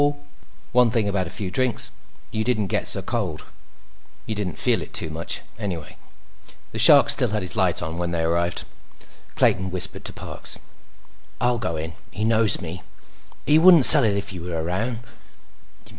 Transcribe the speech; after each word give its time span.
One 0.71 0.89
thing 0.89 1.07
about 1.07 1.27
a 1.27 1.29
few 1.29 1.51
drinks; 1.51 1.91
you 2.31 2.43
didn't 2.43 2.73
get 2.73 2.89
so 2.89 3.03
cold. 3.03 3.45
You 4.25 4.33
didn't 4.33 4.57
feel 4.57 4.81
it 4.81 4.95
too 4.95 5.11
much, 5.11 5.41
anyway. 5.59 5.95
The 6.71 6.79
Shark 6.79 7.11
still 7.11 7.29
had 7.29 7.43
his 7.43 7.55
light 7.55 7.83
on 7.83 7.99
when 7.99 8.09
they 8.09 8.23
arrived. 8.23 8.63
Clayton 9.35 9.69
whispered 9.69 10.03
to 10.05 10.11
Parks: 10.13 10.57
"I'll 11.39 11.59
go 11.59 11.77
in. 11.77 11.93
He 12.09 12.23
knows 12.23 12.59
me. 12.61 12.81
He 13.45 13.59
wouldn't 13.59 13.85
sell 13.85 14.03
it 14.03 14.17
if 14.17 14.33
you 14.33 14.41
were 14.41 14.59
around. 14.63 15.03